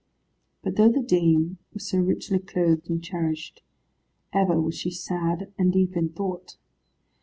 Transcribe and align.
But 0.63 0.77
though 0.77 0.89
the 0.91 1.03
dame 1.03 1.59
was 1.75 1.87
so 1.87 1.99
richly 1.99 2.39
clothed 2.39 2.89
and 2.89 3.03
cherished, 3.03 3.61
ever 4.33 4.59
was 4.59 4.73
she 4.75 4.89
sad 4.89 5.53
and 5.59 5.71
deep 5.71 5.95
in 5.95 6.09
thought. 6.09 6.57